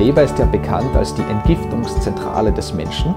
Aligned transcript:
Leber 0.00 0.22
ist 0.22 0.38
ja 0.38 0.46
bekannt 0.46 0.96
als 0.96 1.14
die 1.14 1.20
Entgiftungszentrale 1.20 2.52
des 2.52 2.72
Menschen. 2.72 3.14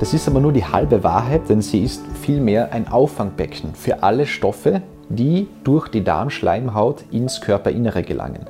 Das 0.00 0.12
ist 0.12 0.26
aber 0.26 0.40
nur 0.40 0.52
die 0.52 0.64
halbe 0.64 1.04
Wahrheit, 1.04 1.48
denn 1.48 1.62
sie 1.62 1.84
ist 1.84 2.02
vielmehr 2.20 2.72
ein 2.72 2.88
Auffangbecken 2.88 3.76
für 3.76 4.02
alle 4.02 4.26
Stoffe, 4.26 4.82
die 5.08 5.46
durch 5.62 5.86
die 5.86 6.02
Darmschleimhaut 6.02 7.04
ins 7.12 7.40
Körperinnere 7.40 8.02
gelangen. 8.02 8.46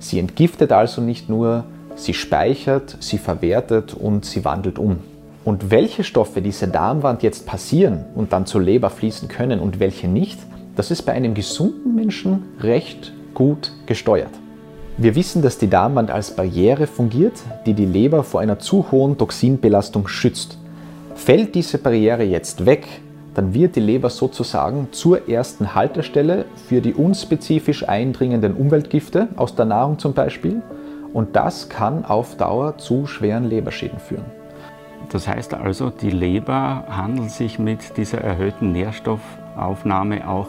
Sie 0.00 0.18
entgiftet 0.18 0.72
also 0.72 1.00
nicht 1.00 1.28
nur, 1.28 1.62
sie 1.94 2.14
speichert, 2.14 2.96
sie 2.98 3.18
verwertet 3.18 3.94
und 3.94 4.24
sie 4.24 4.44
wandelt 4.44 4.80
um. 4.80 4.98
Und 5.44 5.70
welche 5.70 6.02
Stoffe 6.02 6.42
diese 6.42 6.66
Darmwand 6.66 7.22
jetzt 7.22 7.46
passieren 7.46 8.06
und 8.16 8.32
dann 8.32 8.44
zur 8.44 8.60
Leber 8.60 8.90
fließen 8.90 9.28
können 9.28 9.60
und 9.60 9.78
welche 9.78 10.08
nicht, 10.08 10.40
das 10.74 10.90
ist 10.90 11.02
bei 11.02 11.12
einem 11.12 11.34
gesunden 11.34 11.94
Menschen 11.94 12.42
recht 12.58 13.12
gut 13.34 13.70
gesteuert. 13.86 14.32
Wir 14.98 15.14
wissen, 15.14 15.40
dass 15.40 15.56
die 15.56 15.70
Darmwand 15.70 16.10
als 16.10 16.36
Barriere 16.36 16.86
fungiert, 16.86 17.42
die 17.64 17.72
die 17.72 17.86
Leber 17.86 18.22
vor 18.22 18.40
einer 18.40 18.58
zu 18.58 18.92
hohen 18.92 19.16
Toxinbelastung 19.16 20.06
schützt. 20.06 20.58
Fällt 21.14 21.54
diese 21.54 21.78
Barriere 21.78 22.24
jetzt 22.24 22.66
weg, 22.66 22.86
dann 23.34 23.54
wird 23.54 23.76
die 23.76 23.80
Leber 23.80 24.10
sozusagen 24.10 24.88
zur 24.92 25.28
ersten 25.30 25.74
Haltestelle 25.74 26.44
für 26.68 26.82
die 26.82 26.92
unspezifisch 26.92 27.88
eindringenden 27.88 28.54
Umweltgifte 28.54 29.28
aus 29.36 29.54
der 29.54 29.64
Nahrung 29.64 29.98
zum 29.98 30.12
Beispiel 30.12 30.60
und 31.14 31.36
das 31.36 31.70
kann 31.70 32.04
auf 32.04 32.36
Dauer 32.36 32.76
zu 32.76 33.06
schweren 33.06 33.44
Leberschäden 33.44 33.98
führen. 33.98 34.26
Das 35.10 35.26
heißt 35.26 35.54
also, 35.54 35.88
die 35.88 36.10
Leber 36.10 36.84
handelt 36.88 37.30
sich 37.30 37.58
mit 37.58 37.96
dieser 37.96 38.18
erhöhten 38.18 38.72
Nährstoffaufnahme 38.72 40.28
auch 40.28 40.48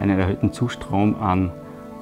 einen 0.00 0.18
erhöhten 0.18 0.52
Zustrom 0.52 1.16
an 1.20 1.52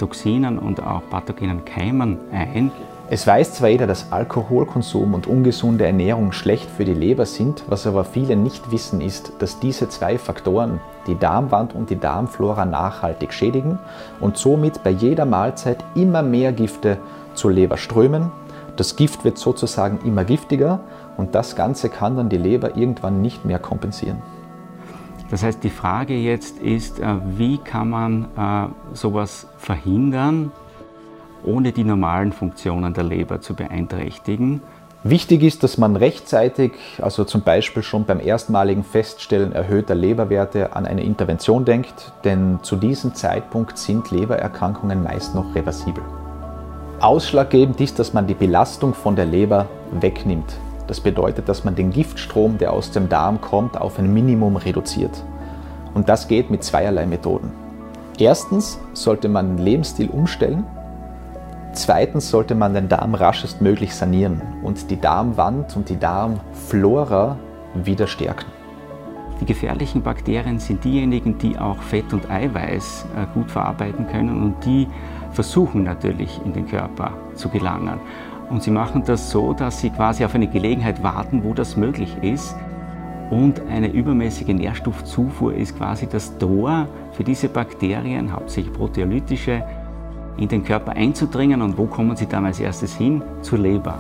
Toxinen 0.03 0.59
und 0.59 0.83
auch 0.83 1.03
pathogenen 1.11 1.65
Keimen 1.65 2.19
ein. 2.33 2.73
Es 3.09 3.25
weiß 3.25 3.55
zwar 3.55 3.69
jeder, 3.69 3.87
dass 3.87 4.11
Alkoholkonsum 4.11 5.15
und 5.15 5.29
ungesunde 5.29 5.87
Ernährung 5.87 6.33
schlecht 6.33 6.69
für 6.69 6.85
die 6.85 6.93
Leber 6.93 7.25
sind, 7.25 7.63
was 7.69 7.87
aber 7.87 8.05
viele 8.05 8.35
nicht 8.35 8.73
wissen 8.73 9.01
ist, 9.01 9.33
dass 9.39 9.61
diese 9.61 9.89
zwei 9.89 10.19
Faktoren 10.19 10.81
die 11.07 11.17
Darmwand 11.17 11.73
und 11.73 11.89
die 11.89 12.01
Darmflora 12.01 12.65
nachhaltig 12.65 13.33
schädigen 13.33 13.79
und 14.19 14.39
somit 14.39 14.83
bei 14.83 14.91
jeder 14.91 15.25
Mahlzeit 15.25 15.85
immer 15.95 16.23
mehr 16.23 16.51
Gifte 16.51 16.99
zur 17.35 17.53
Leber 17.53 17.77
strömen. 17.77 18.33
Das 18.77 18.97
Gift 18.97 19.25
wird 19.25 19.39
sozusagen 19.39 20.01
immer 20.05 20.25
giftiger 20.25 20.81
und 21.17 21.37
das 21.37 21.55
Ganze 21.55 21.91
kann 21.91 22.17
dann 22.17 22.29
die 22.29 22.39
Leber 22.39 22.77
irgendwann 22.77 23.23
nicht 23.23 23.45
mehr 23.45 23.61
kompensieren. 23.61 24.21
Das 25.33 25.43
heißt, 25.43 25.65
die 25.65 25.71
Frage 25.71 26.15
jetzt 26.15 26.59
ist, 26.59 27.01
äh, 27.01 27.07
wie 27.39 27.57
kann 27.57 27.89
man 27.89 28.25
äh, 28.37 28.95
sowas 28.95 29.47
verhindern, 29.57 30.53
ohne 31.43 31.73
die 31.73 31.85
normalen 31.85 32.33
Funktionen 32.33 32.93
der 32.93 33.05
Leber 33.05 33.41
zu 33.41 33.55
beeinträchtigen. 33.55 34.61
Wichtig 35.05 35.43
ist, 35.43 35.63
dass 35.63 35.79
man 35.79 35.97
rechtzeitig, 35.97 36.73
also 37.01 37.25
zum 37.25 37.41
Beispiel 37.41 37.83
schon 37.83 38.05
beim 38.05 38.21
erstmaligen 38.21 38.85
Feststellen 38.85 39.53
erhöhter 39.53 39.95
Leberwerte, 39.95 40.77
an 40.77 40.85
eine 40.85 41.03
Intervention 41.03 41.65
denkt, 41.65 42.13
denn 42.25 42.59
zu 42.61 42.77
diesem 42.77 43.15
Zeitpunkt 43.15 43.79
sind 43.79 44.11
Lebererkrankungen 44.11 45.03
meist 45.03 45.35
noch 45.35 45.55
reversibel. 45.55 46.05
Ausschlaggebend 47.01 47.81
ist, 47.81 47.99
dass 47.99 48.13
man 48.13 48.27
die 48.27 48.35
Belastung 48.35 48.93
von 48.93 49.17
der 49.17 49.25
Leber 49.25 49.67
wegnimmt. 49.93 50.59
Das 50.87 51.01
bedeutet, 51.01 51.49
dass 51.49 51.65
man 51.65 51.75
den 51.75 51.91
Giftstrom, 51.91 52.59
der 52.59 52.73
aus 52.73 52.91
dem 52.91 53.09
Darm 53.09 53.41
kommt, 53.41 53.81
auf 53.81 53.99
ein 53.99 54.13
Minimum 54.13 54.57
reduziert. 54.57 55.25
Und 55.95 56.09
das 56.09 56.29
geht 56.29 56.51
mit 56.51 56.65
zweierlei 56.65 57.07
Methoden. 57.07 57.53
Erstens 58.19 58.79
sollte 58.93 59.29
man 59.29 59.57
den 59.57 59.65
Lebensstil 59.65 60.09
umstellen, 60.09 60.65
Zweitens 61.75 62.29
sollte 62.29 62.55
man 62.55 62.75
den 62.75 62.89
Darm 62.91 63.15
raschestmöglich 63.15 63.95
sanieren 63.95 64.43
und 64.63 64.91
die 64.91 65.01
Darmwand 65.01 65.75
und 65.75 65.89
die 65.89 65.99
Darmflora 65.99 67.39
wieder 67.75 68.07
stärken. 68.07 68.45
Die 69.41 69.47
gefährlichen 69.47 70.03
Bakterien 70.03 70.59
sind 70.59 70.85
diejenigen, 70.85 71.39
die 71.39 71.59
auch 71.59 71.79
Fett 71.79 72.13
und 72.13 72.31
Eiweiß 72.31 73.07
äh, 73.17 73.27
gut 73.33 73.51
verarbeiten 73.51 74.07
können 74.07 74.43
und 74.43 74.65
die 74.67 74.87
versuchen 75.31 75.83
natürlich 75.83 76.41
in 76.45 76.53
den 76.53 76.67
Körper 76.67 77.13
zu 77.35 77.49
gelangen. 77.49 77.99
Und 78.53 78.63
sie 78.63 78.71
machen 78.71 79.03
das 79.07 79.31
so, 79.31 79.55
dass 79.55 79.81
sie 79.81 79.89
quasi 79.89 80.27
auf 80.27 80.35
eine 80.35 80.47
Gelegenheit 80.47 81.03
warten, 81.03 81.43
wo 81.43 81.55
das 81.55 81.75
möglich 81.75 82.15
ist. 82.21 82.55
Und 83.31 83.63
eine 83.71 83.91
übermäßige 83.91 84.49
Nährstoffzufuhr 84.49 85.55
ist 85.55 85.79
quasi 85.79 86.07
das 86.07 86.37
Tor 86.37 86.87
für 87.13 87.25
diese 87.25 87.49
Bakterien, 87.49 88.31
hauptsächlich 88.31 88.75
proteolytische 88.75 89.65
in 90.37 90.49
den 90.49 90.65
Körper 90.65 90.93
einzudringen 90.93 91.63
und 91.63 91.79
wo 91.79 91.87
kommen 91.87 92.15
sie 92.15 92.27
dann 92.27 92.45
als 92.45 92.61
erstes 92.61 92.95
hin? 92.95 93.23
Zur 93.41 93.59
Leber. 93.59 93.95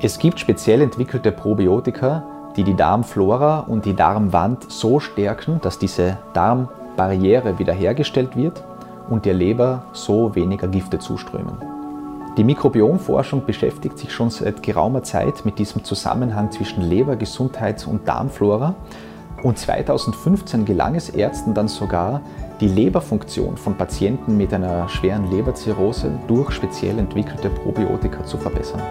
Es 0.00 0.20
gibt 0.20 0.38
speziell 0.38 0.80
entwickelte 0.80 1.32
Probiotika, 1.32 2.22
die 2.54 2.62
die 2.62 2.74
Darmflora 2.74 3.60
und 3.60 3.84
die 3.84 3.94
Darmwand 3.94 4.70
so 4.70 5.00
stärken, 5.00 5.60
dass 5.62 5.80
diese 5.80 6.18
Darmbarriere 6.32 7.58
wiederhergestellt 7.58 8.36
wird 8.36 8.62
und 9.08 9.24
der 9.24 9.34
Leber 9.34 9.82
so 9.92 10.36
weniger 10.36 10.68
Gifte 10.68 11.00
zuströmen. 11.00 11.77
Die 12.38 12.44
Mikrobiomforschung 12.44 13.44
beschäftigt 13.44 13.98
sich 13.98 14.12
schon 14.12 14.30
seit 14.30 14.62
geraumer 14.62 15.02
Zeit 15.02 15.44
mit 15.44 15.58
diesem 15.58 15.82
Zusammenhang 15.82 16.52
zwischen 16.52 16.88
Lebergesundheit 16.88 17.84
und 17.84 18.06
Darmflora 18.06 18.76
und 19.42 19.58
2015 19.58 20.64
gelang 20.64 20.94
es 20.94 21.10
Ärzten 21.10 21.52
dann 21.52 21.66
sogar, 21.66 22.20
die 22.60 22.68
Leberfunktion 22.68 23.56
von 23.56 23.76
Patienten 23.76 24.36
mit 24.36 24.54
einer 24.54 24.88
schweren 24.88 25.28
Leberzirrhose 25.32 26.12
durch 26.28 26.52
speziell 26.52 27.00
entwickelte 27.00 27.50
Probiotika 27.50 28.24
zu 28.24 28.38
verbessern. 28.38 28.82